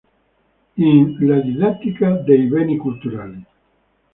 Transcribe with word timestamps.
In: 0.77 1.17
La 1.19 1.37
didattica 1.41 2.13
dei 2.15 2.47
beni 2.47 2.75
culturali. 2.77 3.45